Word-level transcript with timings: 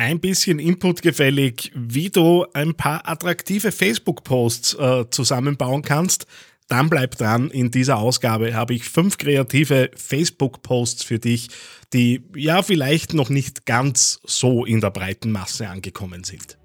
ein 0.00 0.18
bisschen 0.18 0.58
Input 0.58 1.02
gefällig, 1.02 1.70
wie 1.74 2.08
du 2.08 2.46
ein 2.54 2.74
paar 2.74 3.06
attraktive 3.06 3.70
Facebook-Posts 3.70 4.74
äh, 4.74 5.10
zusammenbauen 5.10 5.82
kannst. 5.82 6.26
Dann 6.68 6.88
bleib 6.88 7.18
dran. 7.18 7.50
In 7.50 7.70
dieser 7.70 7.98
Ausgabe 7.98 8.54
habe 8.54 8.72
ich 8.72 8.84
fünf 8.84 9.18
kreative 9.18 9.90
Facebook-Posts 9.94 11.02
für 11.02 11.18
dich, 11.18 11.48
die 11.92 12.22
ja 12.34 12.62
vielleicht 12.62 13.12
noch 13.12 13.28
nicht 13.28 13.66
ganz 13.66 14.20
so 14.24 14.64
in 14.64 14.80
der 14.80 14.90
breiten 14.90 15.32
Masse 15.32 15.68
angekommen 15.68 16.24
sind. 16.24 16.56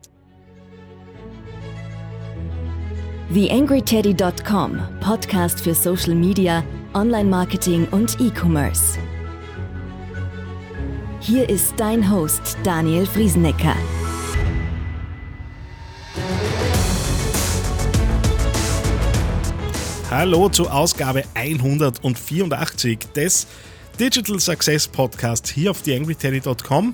TheAngryTeddy.com, 3.33 4.79
Podcast 5.01 5.59
für 5.59 5.75
Social 5.75 6.15
Media, 6.15 6.63
Online-Marketing 6.93 7.87
und 7.89 8.17
E-Commerce. 8.21 8.97
Hier 11.27 11.49
ist 11.49 11.73
dein 11.77 12.11
Host 12.11 12.55
Daniel 12.63 13.07
Friesenecker. 13.07 13.75
Hallo 20.11 20.49
zur 20.49 20.71
Ausgabe 20.71 21.23
184 21.33 22.99
des 23.15 23.47
Digital 23.99 24.39
Success 24.39 24.87
Podcast 24.87 25.47
hier 25.47 25.71
auf 25.71 25.81
TheAngryTeddy.com. 25.81 26.93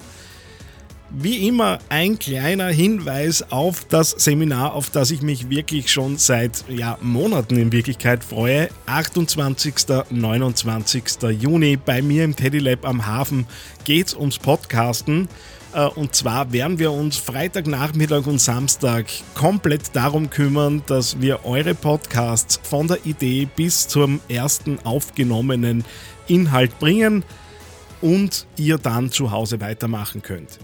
Wie 1.13 1.45
immer 1.45 1.79
ein 1.89 2.19
kleiner 2.19 2.67
Hinweis 2.67 3.51
auf 3.51 3.83
das 3.83 4.11
Seminar, 4.11 4.73
auf 4.73 4.89
das 4.89 5.11
ich 5.11 5.21
mich 5.21 5.49
wirklich 5.49 5.91
schon 5.91 6.17
seit 6.17 6.63
ja, 6.69 6.97
Monaten 7.01 7.57
in 7.57 7.73
Wirklichkeit 7.73 8.23
freue. 8.23 8.69
28. 8.85 9.75
29. 10.09 11.03
Juni 11.37 11.75
bei 11.75 12.01
mir 12.01 12.23
im 12.23 12.33
Teddy 12.33 12.59
Lab 12.59 12.85
am 12.85 13.05
Hafen 13.05 13.45
geht 13.83 14.07
es 14.07 14.15
ums 14.15 14.39
Podcasten. 14.39 15.27
Äh, 15.73 15.87
und 15.87 16.15
zwar 16.15 16.53
werden 16.53 16.79
wir 16.79 16.93
uns 16.93 17.17
Freitagnachmittag 17.17 18.25
und 18.25 18.39
Samstag 18.39 19.07
komplett 19.35 19.93
darum 19.93 20.29
kümmern, 20.29 20.81
dass 20.87 21.19
wir 21.19 21.45
eure 21.45 21.75
Podcasts 21.75 22.57
von 22.63 22.87
der 22.87 23.05
Idee 23.05 23.49
bis 23.53 23.85
zum 23.85 24.21
ersten 24.29 24.79
aufgenommenen 24.85 25.83
Inhalt 26.27 26.79
bringen 26.79 27.25
und 27.99 28.47
ihr 28.55 28.77
dann 28.77 29.11
zu 29.11 29.31
Hause 29.31 29.59
weitermachen 29.59 30.21
könnt. 30.21 30.57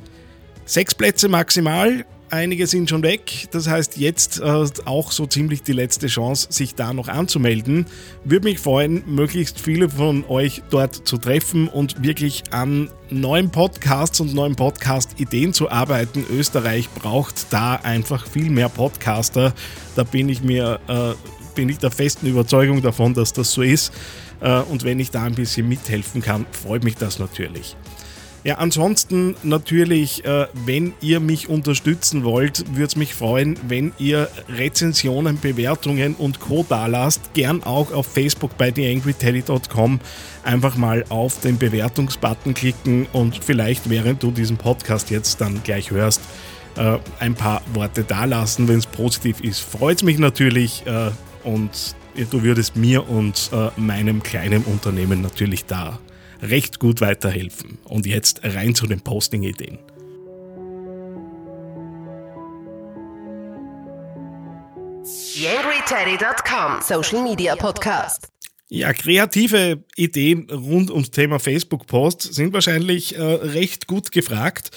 Sechs 0.68 0.94
Plätze 0.94 1.30
maximal, 1.30 2.04
einige 2.30 2.68
sind 2.68 2.90
schon 2.90 3.02
weg. 3.02 3.48
Das 3.52 3.70
heißt, 3.70 3.96
jetzt 3.96 4.42
äh, 4.42 4.66
auch 4.84 5.14
so 5.14 5.26
ziemlich 5.26 5.64
die 5.64 5.72
letzte 5.72 6.08
Chance, 6.08 6.48
sich 6.50 6.76
da 6.76 6.92
noch 6.92 7.08
anzumelden. 7.08 7.86
Würde 8.26 8.50
mich 8.50 8.60
freuen, 8.60 9.02
möglichst 9.08 9.62
viele 9.62 9.88
von 9.88 10.26
euch 10.28 10.62
dort 10.70 11.08
zu 11.08 11.18
treffen 11.20 11.70
und 11.70 12.04
wirklich 12.04 12.44
an 12.52 12.90
neuen 13.10 13.50
Podcasts 13.50 14.20
und 14.20 14.34
neuen 14.34 14.58
Podcast-Ideen 14.58 15.54
zu 15.54 15.72
arbeiten. 15.72 16.26
Österreich 16.30 16.90
braucht 16.90 17.54
da 17.54 17.76
einfach 17.76 18.28
viel 18.28 18.50
mehr 18.50 18.68
Podcaster. 18.68 19.54
Da 19.96 20.04
bin 20.04 20.28
ich 20.28 20.44
mir, 20.44 20.82
äh, 20.90 21.14
bin 21.56 21.70
ich 21.70 21.78
der 21.78 21.92
festen 21.92 22.28
Überzeugung 22.28 22.82
davon, 22.82 23.14
dass 23.14 23.32
das 23.32 23.54
so 23.54 23.62
ist. 23.62 23.94
Äh, 24.42 24.60
und 24.64 24.84
wenn 24.84 25.00
ich 25.00 25.12
da 25.12 25.24
ein 25.24 25.36
bisschen 25.36 25.70
mithelfen 25.70 26.22
kann, 26.22 26.46
freut 26.52 26.84
mich 26.84 26.96
das 26.96 27.20
natürlich. 27.20 27.78
Ja, 28.44 28.60
ansonsten 28.60 29.36
natürlich, 29.44 30.24
äh, 30.24 30.48
wenn 30.66 30.94
ihr 31.02 31.20
mich 31.20 31.50
unterstützen 31.50 32.24
wollt, 32.24 32.66
würde 32.70 32.86
es 32.86 32.96
mich 32.96 33.14
freuen, 33.14 33.60
wenn 33.68 33.92
ihr 33.98 34.30
Rezensionen, 34.48 35.40
Bewertungen 35.40 36.16
und 36.16 36.40
Co. 36.40 36.66
da 36.68 36.86
lasst. 36.86 37.34
Gern 37.34 37.64
auch 37.64 37.92
auf 37.92 38.08
Facebook 38.08 38.58
bei 38.58 38.72
theangryteddy.com 38.72 40.00
einfach 40.44 40.78
mal 40.78 41.04
auf 41.10 41.42
den 41.42 41.58
Bewertungsbutton 41.58 42.54
klicken 42.54 43.08
und 43.12 43.44
vielleicht, 43.44 43.90
während 43.90 44.24
du 44.24 44.32
diesen 44.32 44.58
Podcast 44.58 45.10
jetzt 45.10 45.42
dann 45.42 45.62
gleich 45.64 45.92
hörst, 45.92 46.22
äh, 46.78 47.00
ein 47.20 47.34
paar 47.34 47.62
Worte 47.74 48.04
da 48.04 48.26
lassen. 48.26 48.68
Wenn 48.68 48.78
es 48.78 48.86
positiv 48.86 49.42
ist, 49.42 49.60
freut 49.60 49.98
es 49.98 50.04
mich 50.04 50.20
natürlich 50.20 50.84
äh, 50.86 51.10
und 51.44 51.96
du 52.32 52.44
würdest 52.44 52.76
mir 52.76 53.10
und 53.10 53.52
meinem 53.76 54.24
kleinen 54.24 54.64
Unternehmen 54.64 55.22
natürlich 55.22 55.66
da 55.66 56.00
recht 56.42 56.80
gut 56.80 57.02
weiterhelfen. 57.02 57.78
Und 57.84 58.06
jetzt 58.06 58.42
rein 58.44 58.76
zu 58.76 58.88
den 58.88 59.02
Posting-Ideen. 59.02 59.80
YangryTeddy.com 65.36 66.82
Social 66.82 67.24
Media 67.24 67.56
Podcast. 67.56 68.28
Ja, 68.70 68.92
kreative 68.92 69.84
Ideen 69.96 70.50
rund 70.50 70.92
ums 70.92 71.12
Thema 71.12 71.40
Facebook-Posts 71.40 72.36
sind 72.36 72.54
wahrscheinlich 72.54 73.16
äh, 73.16 73.22
recht 73.22 73.88
gut 73.88 74.12
gefragt. 74.12 74.72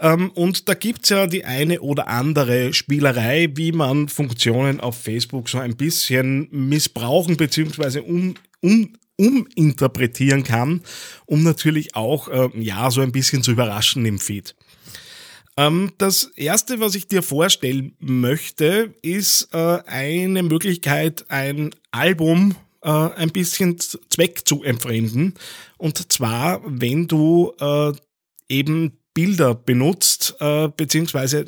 Ähm, 0.00 0.30
und 0.30 0.68
da 0.68 0.74
gibt 0.74 1.04
es 1.04 1.10
ja 1.10 1.26
die 1.26 1.44
eine 1.44 1.82
oder 1.82 2.08
andere 2.08 2.72
Spielerei, 2.72 3.50
wie 3.54 3.72
man 3.72 4.08
Funktionen 4.08 4.80
auf 4.80 4.98
Facebook 4.98 5.50
so 5.50 5.58
ein 5.58 5.76
bisschen 5.76 6.48
missbrauchen 6.52 7.36
bzw. 7.36 8.00
um, 8.00 8.34
um, 8.62 8.94
uminterpretieren 9.18 10.42
kann, 10.42 10.82
um 11.26 11.42
natürlich 11.42 11.94
auch 11.94 12.28
äh, 12.28 12.48
ja 12.54 12.90
so 12.90 13.00
ein 13.00 13.12
bisschen 13.12 13.42
zu 13.42 13.52
überraschen 13.52 14.04
im 14.06 14.18
Feed. 14.18 14.54
Ähm, 15.56 15.92
das 15.98 16.24
erste, 16.34 16.80
was 16.80 16.94
ich 16.94 17.06
dir 17.06 17.22
vorstellen 17.22 17.94
möchte, 18.00 18.94
ist 19.02 19.48
äh, 19.52 19.78
eine 19.86 20.42
Möglichkeit, 20.42 21.26
ein 21.30 21.70
Album 21.92 22.56
äh, 22.82 22.90
ein 22.90 23.30
bisschen 23.30 23.78
Zweck 23.78 24.46
zu 24.46 24.62
entfremden. 24.62 25.34
Und 25.78 26.12
zwar, 26.12 26.60
wenn 26.64 27.06
du 27.06 27.52
äh, 27.60 27.92
eben 28.48 28.98
Bilder 29.14 29.54
benutzt, 29.54 30.34
äh, 30.40 30.68
beziehungsweise 30.68 31.46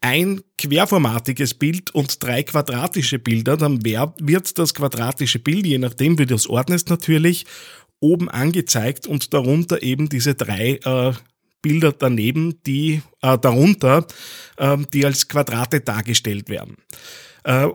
ein 0.00 0.40
querformatiges 0.56 1.54
Bild 1.54 1.94
und 1.94 2.22
drei 2.22 2.42
quadratische 2.42 3.18
Bilder, 3.18 3.56
dann 3.56 3.84
wird 3.84 4.58
das 4.58 4.74
quadratische 4.74 5.38
Bild, 5.38 5.66
je 5.66 5.78
nachdem 5.78 6.18
wie 6.18 6.26
du 6.26 6.34
es 6.34 6.48
ordnest 6.48 6.88
natürlich, 6.88 7.44
oben 8.00 8.30
angezeigt 8.30 9.06
und 9.06 9.34
darunter 9.34 9.82
eben 9.82 10.08
diese 10.08 10.34
drei 10.34 10.80
äh, 10.84 11.12
Bilder 11.62 11.92
daneben, 11.92 12.62
die 12.66 13.02
äh, 13.20 13.38
darunter, 13.38 14.06
äh, 14.56 14.78
die 14.92 15.04
als 15.04 15.28
Quadrate 15.28 15.80
dargestellt 15.80 16.48
werden. 16.48 16.76
Äh, 17.44 17.68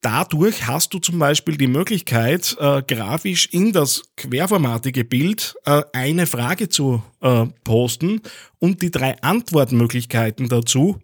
dadurch 0.00 0.66
hast 0.66 0.92
du 0.94 0.98
zum 0.98 1.20
Beispiel 1.20 1.56
die 1.56 1.68
Möglichkeit, 1.68 2.56
äh, 2.58 2.82
grafisch 2.82 3.46
in 3.52 3.72
das 3.72 4.02
querformatige 4.16 5.04
Bild 5.04 5.54
äh, 5.64 5.82
eine 5.92 6.26
Frage 6.26 6.68
zu 6.68 7.04
äh, 7.20 7.46
posten 7.62 8.20
und 8.58 8.82
die 8.82 8.90
drei 8.90 9.16
Antwortmöglichkeiten 9.22 10.48
dazu 10.48 10.98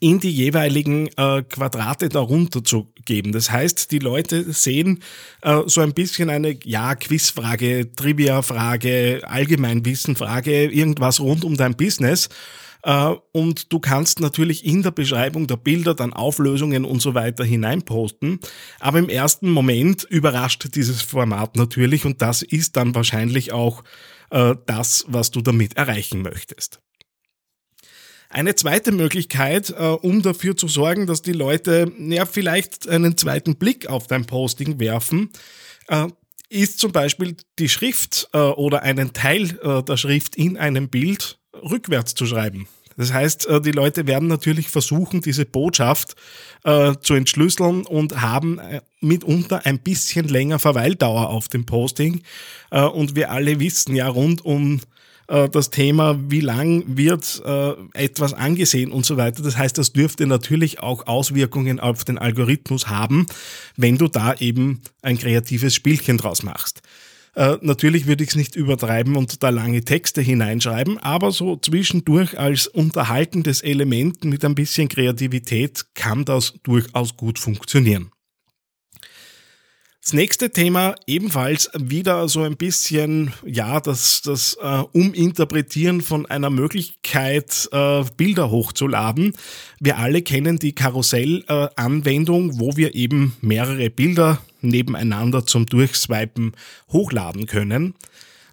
in 0.00 0.20
die 0.20 0.30
jeweiligen 0.30 1.08
äh, 1.16 1.42
Quadrate 1.42 2.08
darunter 2.08 2.62
zu 2.64 2.92
geben. 3.04 3.32
Das 3.32 3.50
heißt, 3.50 3.90
die 3.90 3.98
Leute 3.98 4.52
sehen 4.52 5.02
äh, 5.42 5.62
so 5.66 5.80
ein 5.80 5.94
bisschen 5.94 6.30
eine 6.30 6.58
ja 6.64 6.94
Quizfrage, 6.94 7.92
Trivia-Frage, 7.94 9.22
Allgemeinwissen-Frage, 9.24 10.70
irgendwas 10.70 11.20
rund 11.20 11.44
um 11.44 11.56
dein 11.56 11.76
Business. 11.76 12.28
Äh, 12.82 13.14
und 13.32 13.72
du 13.72 13.78
kannst 13.78 14.20
natürlich 14.20 14.64
in 14.64 14.82
der 14.82 14.90
Beschreibung 14.90 15.46
der 15.46 15.56
Bilder 15.56 15.94
dann 15.94 16.12
Auflösungen 16.12 16.84
und 16.84 17.00
so 17.00 17.14
weiter 17.14 17.44
hineinposten. 17.44 18.40
Aber 18.80 18.98
im 18.98 19.08
ersten 19.08 19.50
Moment 19.50 20.04
überrascht 20.04 20.74
dieses 20.74 21.02
Format 21.02 21.56
natürlich 21.56 22.04
und 22.04 22.22
das 22.22 22.42
ist 22.42 22.76
dann 22.76 22.94
wahrscheinlich 22.94 23.52
auch 23.52 23.82
äh, 24.30 24.54
das, 24.66 25.04
was 25.08 25.30
du 25.30 25.40
damit 25.40 25.76
erreichen 25.76 26.22
möchtest. 26.22 26.80
Eine 28.32 28.54
zweite 28.54 28.92
Möglichkeit, 28.92 29.74
äh, 29.78 29.82
um 29.82 30.22
dafür 30.22 30.56
zu 30.56 30.66
sorgen, 30.66 31.06
dass 31.06 31.20
die 31.20 31.34
Leute 31.34 31.92
ja 31.98 32.24
vielleicht 32.24 32.88
einen 32.88 33.18
zweiten 33.18 33.56
Blick 33.56 33.88
auf 33.88 34.06
dein 34.06 34.24
Posting 34.24 34.80
werfen, 34.80 35.28
äh, 35.88 36.06
ist 36.48 36.78
zum 36.78 36.92
Beispiel 36.92 37.36
die 37.58 37.68
Schrift 37.68 38.30
äh, 38.32 38.38
oder 38.38 38.82
einen 38.82 39.12
Teil 39.12 39.82
der 39.86 39.96
Schrift 39.98 40.36
in 40.36 40.56
einem 40.56 40.88
Bild 40.88 41.38
rückwärts 41.54 42.14
zu 42.14 42.24
schreiben. 42.24 42.68
Das 42.96 43.12
heißt, 43.12 43.48
die 43.64 43.70
Leute 43.70 44.06
werden 44.06 44.28
natürlich 44.28 44.68
versuchen, 44.68 45.22
diese 45.22 45.46
Botschaft 45.46 46.14
zu 46.62 47.14
entschlüsseln 47.14 47.86
und 47.86 48.20
haben 48.20 48.60
mitunter 49.00 49.64
ein 49.64 49.78
bisschen 49.78 50.28
länger 50.28 50.58
Verweildauer 50.58 51.30
auf 51.30 51.48
dem 51.48 51.64
Posting. 51.64 52.22
und 52.70 53.16
wir 53.16 53.30
alle 53.30 53.58
wissen 53.60 53.96
ja 53.96 54.08
rund 54.08 54.44
um 54.44 54.82
äh, 55.28 55.48
das 55.48 55.70
Thema, 55.70 56.18
wie 56.28 56.40
lang 56.40 56.84
wird 56.86 57.42
äh, 57.44 57.72
etwas 57.94 58.34
angesehen 58.34 58.92
und 58.92 59.06
so 59.06 59.16
weiter. 59.16 59.42
Das 59.42 59.56
heißt, 59.56 59.76
das 59.78 59.92
dürfte 59.92 60.26
natürlich 60.26 60.80
auch 60.80 61.06
Auswirkungen 61.06 61.80
auf 61.80 62.04
den 62.04 62.18
Algorithmus 62.18 62.88
haben, 62.88 63.26
wenn 63.76 63.98
du 63.98 64.08
da 64.08 64.34
eben 64.34 64.82
ein 65.02 65.18
kreatives 65.18 65.74
Spielchen 65.74 66.18
draus 66.18 66.42
machst. 66.42 66.82
Äh, 67.34 67.56
natürlich 67.62 68.06
würde 68.06 68.24
ich 68.24 68.30
es 68.30 68.36
nicht 68.36 68.56
übertreiben 68.56 69.16
und 69.16 69.42
da 69.42 69.48
lange 69.48 69.82
Texte 69.82 70.20
hineinschreiben, 70.20 70.98
aber 70.98 71.32
so 71.32 71.56
zwischendurch 71.56 72.38
als 72.38 72.66
unterhaltendes 72.66 73.62
Element 73.62 74.24
mit 74.24 74.44
ein 74.44 74.54
bisschen 74.54 74.88
Kreativität 74.88 75.86
kann 75.94 76.26
das 76.26 76.54
durchaus 76.62 77.16
gut 77.16 77.38
funktionieren. 77.38 78.10
Das 80.02 80.14
nächste 80.14 80.50
Thema 80.50 80.96
ebenfalls 81.06 81.70
wieder 81.78 82.26
so 82.26 82.42
ein 82.42 82.56
bisschen, 82.56 83.32
ja, 83.46 83.78
das, 83.78 84.20
das 84.22 84.58
äh, 84.60 84.82
Uminterpretieren 84.92 86.00
von 86.00 86.26
einer 86.26 86.50
Möglichkeit, 86.50 87.68
äh, 87.70 88.02
Bilder 88.16 88.50
hochzuladen. 88.50 89.36
Wir 89.78 89.98
alle 89.98 90.22
kennen 90.22 90.58
die 90.58 90.74
Karussell-Anwendung, 90.74 92.50
äh, 92.50 92.58
wo 92.58 92.76
wir 92.76 92.96
eben 92.96 93.36
mehrere 93.42 93.90
Bilder 93.90 94.42
nebeneinander 94.60 95.46
zum 95.46 95.66
Durchswipen 95.66 96.54
hochladen 96.90 97.46
können. 97.46 97.94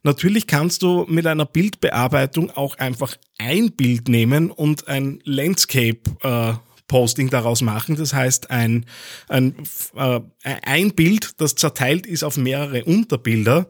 Natürlich 0.03 0.45
kannst 0.45 0.83
du 0.83 1.07
mit 1.09 1.25
einer 1.25 1.45
Bildbearbeitung 1.45 2.51
auch 2.51 2.77
einfach 2.77 3.15
ein 3.39 3.71
Bild 3.71 4.07
nehmen 4.07 4.51
und 4.51 4.87
ein 4.87 5.19
Landscape 5.23 5.99
äh, 6.21 6.53
Posting 6.89 7.29
daraus 7.29 7.61
machen. 7.61 7.95
Das 7.95 8.13
heißt, 8.13 8.51
ein, 8.51 8.85
ein, 9.29 9.55
äh, 9.95 10.19
ein 10.43 10.91
Bild, 10.91 11.31
das 11.37 11.55
zerteilt 11.55 12.05
ist 12.05 12.23
auf 12.23 12.35
mehrere 12.35 12.83
Unterbilder. 12.83 13.67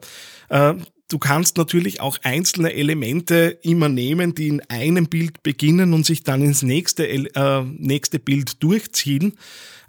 Äh, 0.48 0.74
du 1.08 1.18
kannst 1.18 1.56
natürlich 1.56 2.00
auch 2.00 2.18
einzelne 2.24 2.72
Elemente 2.72 3.58
immer 3.62 3.88
nehmen, 3.88 4.34
die 4.34 4.48
in 4.48 4.62
einem 4.68 5.06
Bild 5.06 5.44
beginnen 5.44 5.94
und 5.94 6.04
sich 6.04 6.24
dann 6.24 6.42
ins 6.42 6.62
nächste, 6.62 7.08
äh, 7.08 7.62
nächste 7.62 8.18
Bild 8.18 8.60
durchziehen. 8.62 9.34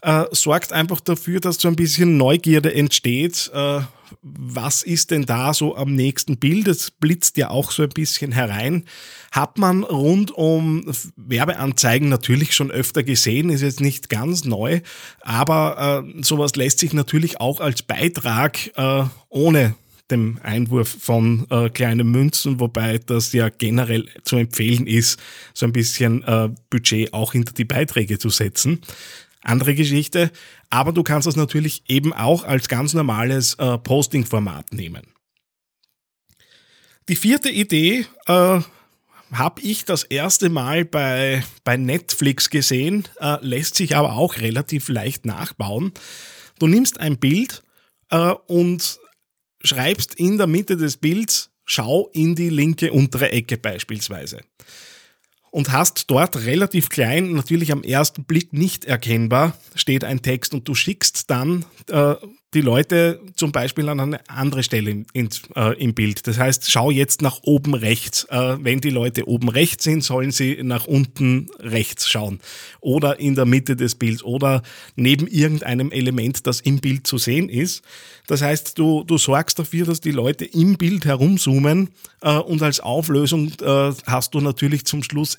Äh, 0.02 0.26
sorgt 0.32 0.74
einfach 0.74 1.00
dafür, 1.00 1.40
dass 1.40 1.56
so 1.56 1.68
ein 1.68 1.76
bisschen 1.76 2.18
Neugierde 2.18 2.74
entsteht. 2.74 3.50
Äh, 3.54 3.82
was 4.22 4.84
ist 4.84 5.12
denn 5.12 5.26
da 5.26 5.54
so 5.54 5.76
am 5.76 5.96
nächsten 5.96 6.38
Bild? 6.38 6.68
Es 6.68 6.92
blitzt 6.92 7.38
ja 7.38 7.50
auch 7.50 7.72
so 7.72 7.84
ein 7.84 7.90
bisschen 7.90 8.32
herein. 8.32 8.86
Hat 9.32 9.58
man 9.58 9.84
rund 9.84 10.32
um 10.32 10.92
Werbeanzeigen 11.16 12.10
natürlich 12.10 12.54
schon 12.54 12.72
öfter 12.72 13.04
gesehen, 13.04 13.50
ist 13.50 13.62
jetzt 13.62 13.82
nicht 13.82 14.10
ganz 14.10 14.46
neu, 14.46 14.82
aber 15.22 16.04
äh, 16.06 16.24
sowas 16.24 16.56
lässt 16.56 16.80
sich 16.80 16.94
natürlich 16.94 17.40
auch 17.40 17.60
als 17.60 17.82
Beitrag 17.82 18.72
äh, 18.78 19.04
ohne 19.30 19.76
dem 20.12 20.40
Einwurf 20.44 20.90
von 21.00 21.48
äh, 21.50 21.70
kleinen 21.70 22.12
Münzen, 22.12 22.60
wobei 22.60 22.98
das 22.98 23.32
ja 23.32 23.50
generell 23.50 24.08
zu 24.24 24.36
empfehlen 24.36 24.86
ist, 24.86 25.20
so 25.54 25.66
ein 25.66 25.72
bisschen 25.72 26.24
äh, 26.24 26.50
Budget 26.70 27.14
auch 27.14 27.32
hinter 27.32 27.54
die 27.54 27.66
Beiträge 27.66 28.20
zu 28.20 28.30
setzen 28.30 28.82
andere 29.44 29.76
Geschichte. 29.76 30.32
Aber 30.70 30.92
du 30.92 31.04
kannst 31.04 31.28
das 31.28 31.36
natürlich 31.36 31.84
eben 31.88 32.14
auch 32.14 32.44
als 32.44 32.68
ganz 32.68 32.94
normales 32.94 33.56
äh, 33.56 33.78
Posting-Format 33.78 34.74
nehmen. 34.74 35.04
Die 37.10 37.16
vierte 37.16 37.50
Idee 37.50 38.06
äh, 38.28 38.62
habe 39.32 39.62
ich 39.62 39.86
das 39.86 40.04
erste 40.04 40.50
Mal 40.50 40.86
bei, 40.86 41.44
bei 41.64 41.78
Netflix 41.78 42.50
gesehen, 42.50 43.08
äh, 43.20 43.38
lässt 43.42 43.76
sich 43.76 43.96
aber 43.96 44.14
auch 44.14 44.38
relativ 44.38 44.90
leicht 44.90 45.26
nachbauen. 45.26 45.94
Du 46.60 46.68
nimmst 46.68 47.00
ein 47.00 47.18
Bild 47.18 47.64
äh, 48.10 48.34
und 48.48 49.00
schreibst 49.64 50.16
in 50.16 50.38
der 50.38 50.48
Mitte 50.48 50.78
des 50.78 50.98
Bilds, 50.98 51.50
schau 51.66 52.10
in 52.14 52.36
die 52.36 52.50
linke 52.50 52.92
untere 52.92 53.32
Ecke 53.32 53.58
beispielsweise 53.58 54.42
und 55.52 55.72
hast 55.72 56.10
dort 56.10 56.46
relativ 56.46 56.90
klein, 56.90 57.34
natürlich 57.34 57.72
am 57.72 57.84
ersten 57.84 58.24
Blick 58.24 58.54
nicht 58.54 58.86
erkennbar, 58.86 59.54
steht 59.76 60.04
ein 60.04 60.22
Text 60.22 60.54
und 60.54 60.68
du 60.68 60.74
schickst 60.74 61.30
dann 61.30 61.66
äh, 61.90 62.16
die 62.54 62.62
Leute 62.62 63.22
zum 63.36 63.54
Beispiel 63.54 63.88
an 63.88 64.00
eine 64.00 64.30
andere 64.30 64.64
Stelle 64.64 65.06
in, 65.14 65.30
äh, 65.56 65.82
im 65.82 65.94
Bild. 65.94 66.28
Das 66.28 66.38
heißt, 66.38 66.70
schau 66.70 66.92
jetzt 66.92 67.22
nach 67.22 67.40
oben 67.44 67.74
rechts. 67.74 68.26
Äh, 68.26 68.58
wenn 68.60 68.82
die 68.82 68.90
Leute 68.90 69.28
oben 69.28 69.48
rechts 69.48 69.86
sind, 69.86 70.04
sollen 70.04 70.32
sie 70.32 70.60
nach 70.62 70.86
unten 70.86 71.50
rechts 71.60 72.10
schauen. 72.10 72.40
Oder 72.82 73.20
in 73.20 73.36
der 73.36 73.46
Mitte 73.46 73.78
des 73.78 73.96
Bilds 73.96 74.24
oder 74.24 74.64
neben 74.96 75.28
irgendeinem 75.28 75.92
Element, 75.92 76.46
das 76.46 76.60
im 76.60 76.82
Bild 76.82 77.08
zu 77.08 77.18
sehen 77.18 77.48
ist. 77.48 77.84
Das 78.28 78.42
heißt, 78.42 78.78
du, 78.78 79.04
du 79.06 79.18
sorgst 79.18 79.58
dafür, 79.58 79.86
dass 79.86 80.02
die 80.02 80.12
Leute 80.12 80.44
im 80.46 80.78
Bild 80.78 81.06
herumzoomen 81.06 81.90
äh, 82.22 82.36
und 82.38 82.62
als 82.62 82.82
Auflösung 82.82 83.54
äh, 83.62 83.94
hast 84.06 84.34
du 84.34 84.42
natürlich 84.42 84.86
zum 84.86 85.04
Schluss 85.04 85.38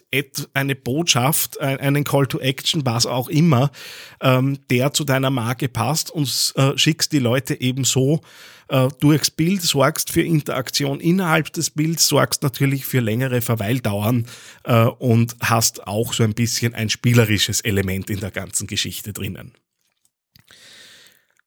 eine 0.55 0.75
Botschaft, 0.75 1.61
einen 1.61 2.05
Call 2.05 2.27
to 2.27 2.39
Action, 2.39 2.85
was 2.85 3.07
auch 3.07 3.29
immer, 3.29 3.71
ähm, 4.21 4.59
der 4.71 4.93
zu 4.93 5.05
deiner 5.05 5.31
Marke 5.31 5.69
passt 5.69 6.11
und 6.11 6.53
äh, 6.57 6.77
schickst 6.77 7.02
kriegst 7.03 7.13
die 7.13 7.19
Leute 7.19 7.61
eben 7.61 7.83
so 7.83 8.21
äh, 8.69 8.89
durchs 9.01 9.31
Bild, 9.31 9.61
sorgst 9.61 10.11
für 10.11 10.23
Interaktion 10.23 11.01
innerhalb 11.01 11.53
des 11.53 11.71
Bilds, 11.71 12.07
sorgst 12.07 12.45
natürlich 12.45 12.85
für 12.85 13.01
längere 13.01 13.41
Verweildauern 13.41 14.27
äh, 14.63 14.85
und 14.85 15.35
hast 15.41 15.85
auch 15.87 16.13
so 16.13 16.23
ein 16.23 16.35
bisschen 16.35 16.75
ein 16.75 16.91
spielerisches 16.91 17.61
Element 17.63 18.09
in 18.09 18.21
der 18.21 18.31
ganzen 18.31 18.69
Geschichte 18.69 19.13
drinnen. 19.13 19.53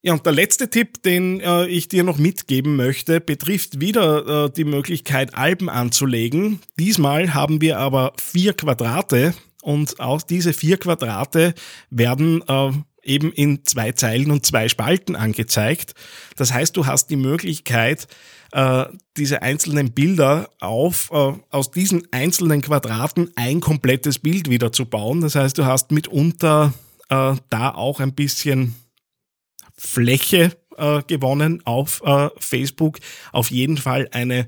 Ja, 0.01 0.13
und 0.13 0.25
der 0.25 0.33
letzte 0.33 0.69
Tipp, 0.69 1.01
den 1.03 1.39
äh, 1.39 1.67
ich 1.67 1.87
dir 1.87 2.03
noch 2.03 2.17
mitgeben 2.17 2.75
möchte, 2.75 3.21
betrifft 3.21 3.79
wieder 3.79 4.45
äh, 4.45 4.49
die 4.51 4.65
Möglichkeit, 4.65 5.35
Alben 5.35 5.69
anzulegen. 5.69 6.59
Diesmal 6.77 7.33
haben 7.33 7.61
wir 7.61 7.79
aber 7.79 8.11
vier 8.21 8.53
Quadrate 8.53 9.33
und 9.63 10.01
aus 10.01 10.27
diese 10.27 10.51
vier 10.51 10.77
Quadrate 10.77 11.55
werden 11.89 12.43
äh, 12.47 12.71
eben 13.05 13.31
in 13.31 13.63
zwei 13.65 13.91
Zeilen 13.93 14.31
und 14.31 14.45
zwei 14.45 14.67
Spalten 14.67 15.15
angezeigt. 15.15 15.93
Das 16.35 16.53
heißt, 16.53 16.75
du 16.75 16.85
hast 16.85 17.09
die 17.09 17.15
Möglichkeit, 17.15 18.07
äh, 18.51 18.85
diese 19.17 19.41
einzelnen 19.41 19.91
Bilder 19.91 20.49
auf, 20.59 21.09
äh, 21.11 21.33
aus 21.49 21.71
diesen 21.71 22.07
einzelnen 22.11 22.61
Quadraten 22.61 23.29
ein 23.35 23.59
komplettes 23.59 24.19
Bild 24.19 24.49
wieder 24.49 24.71
zu 24.71 24.85
bauen. 24.85 25.21
Das 25.21 25.35
heißt, 25.35 25.57
du 25.57 25.65
hast 25.65 25.91
mitunter 25.91 26.73
äh, 27.09 27.35
da 27.49 27.69
auch 27.71 27.99
ein 27.99 28.13
bisschen 28.13 28.75
Fläche 29.77 30.55
gewonnen 31.07 31.61
auf 31.63 32.01
Facebook. 32.37 32.99
Auf 33.31 33.49
jeden 33.49 33.77
Fall 33.77 34.09
eine 34.11 34.45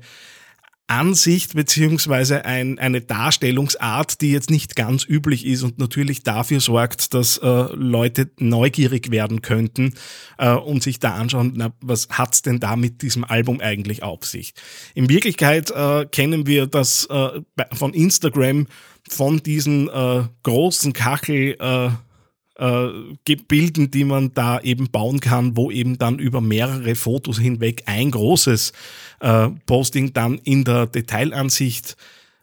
Ansicht 0.88 1.54
beziehungsweise 1.54 2.44
ein, 2.44 2.78
eine 2.78 3.00
Darstellungsart, 3.02 4.20
die 4.20 4.32
jetzt 4.32 4.50
nicht 4.50 4.74
ganz 4.74 5.04
üblich 5.06 5.46
ist 5.46 5.62
und 5.62 5.78
natürlich 5.78 6.22
dafür 6.22 6.60
sorgt, 6.60 7.14
dass 7.14 7.36
äh, 7.38 7.46
Leute 7.74 8.30
neugierig 8.38 9.10
werden 9.10 9.42
könnten 9.42 9.94
äh, 10.38 10.50
und 10.50 10.82
sich 10.82 10.98
da 10.98 11.14
anschauen, 11.14 11.52
na, 11.56 11.72
was 11.80 12.08
hat's 12.10 12.42
denn 12.42 12.58
da 12.58 12.74
mit 12.74 13.02
diesem 13.02 13.24
Album 13.24 13.60
eigentlich 13.60 14.02
auf 14.02 14.24
sich? 14.24 14.54
In 14.94 15.08
Wirklichkeit 15.08 15.70
äh, 15.70 16.06
kennen 16.06 16.46
wir 16.46 16.66
das 16.66 17.06
äh, 17.06 17.40
von 17.74 17.92
Instagram 17.92 18.66
von 19.10 19.42
diesen 19.42 19.88
äh, 19.88 20.24
großen 20.42 20.92
Kachel 20.92 21.56
äh, 22.58 23.36
Bilden, 23.48 23.90
die 23.90 24.04
man 24.04 24.34
da 24.34 24.60
eben 24.60 24.90
bauen 24.90 25.20
kann, 25.20 25.56
wo 25.56 25.70
eben 25.70 25.98
dann 25.98 26.18
über 26.18 26.40
mehrere 26.40 26.94
Fotos 26.94 27.38
hinweg 27.38 27.84
ein 27.86 28.10
großes 28.10 28.72
äh, 29.20 29.48
Posting 29.66 30.12
dann 30.12 30.38
in 30.38 30.64
der 30.64 30.86
Detailansicht 30.86 31.96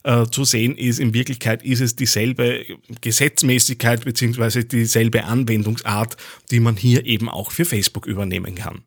äh, 0.04 0.26
zu 0.28 0.46
sehen 0.46 0.76
ist. 0.76 1.00
In 1.00 1.14
Wirklichkeit 1.14 1.64
ist 1.64 1.82
es 1.82 1.96
dieselbe 1.96 2.66
Gesetzmäßigkeit 3.02 4.06
beziehungsweise 4.06 4.64
dieselbe 4.64 5.26
Anwendungsart, 5.26 6.18
die 6.52 6.60
man 6.60 6.78
hier 6.78 7.06
eben 7.06 7.30
auch 7.30 7.52
für 7.52 7.66
Facebook 7.66 8.06
übernehmen 8.06 8.56
kann. 8.56 8.84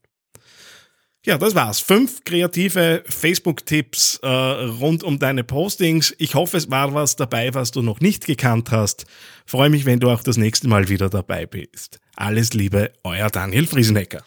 Ja, 1.29 1.37
das 1.37 1.55
war's. 1.55 1.79
Fünf 1.79 2.25
kreative 2.25 3.03
Facebook-Tipps 3.07 4.21
äh, 4.23 4.27
rund 4.27 5.05
um 5.05 5.19
deine 5.19 5.45
Postings. 5.45 6.15
Ich 6.17 6.35
hoffe, 6.35 6.57
es 6.57 6.71
war 6.71 6.95
was 6.95 7.17
dabei, 7.17 7.53
was 7.53 7.71
du 7.71 7.83
noch 7.83 8.01
nicht 8.01 8.25
gekannt 8.25 8.71
hast. 8.71 9.05
Freue 9.45 9.69
mich, 9.69 9.85
wenn 9.85 10.01
du 10.01 10.09
auch 10.09 10.23
das 10.23 10.39
nächste 10.39 10.69
Mal 10.69 10.89
wieder 10.89 11.11
dabei 11.11 11.45
bist. 11.45 12.01
Alles 12.17 12.55
Liebe, 12.55 12.93
euer 13.05 13.29
Daniel 13.29 13.67
Friesenecker. 13.67 14.23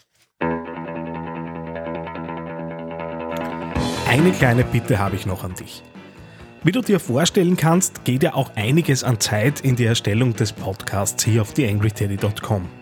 Eine 4.06 4.30
kleine 4.38 4.62
Bitte 4.62 5.00
habe 5.00 5.16
ich 5.16 5.26
noch 5.26 5.42
an 5.42 5.56
dich. 5.56 5.82
Wie 6.62 6.70
du 6.70 6.82
dir 6.82 7.00
vorstellen 7.00 7.56
kannst, 7.56 8.04
geht 8.04 8.22
ja 8.22 8.34
auch 8.34 8.54
einiges 8.54 9.02
an 9.02 9.18
Zeit 9.18 9.60
in 9.62 9.74
die 9.74 9.86
Erstellung 9.86 10.36
des 10.36 10.52
Podcasts 10.52 11.24
hier 11.24 11.42
auf 11.42 11.52
theangryteddy.com. 11.52 12.81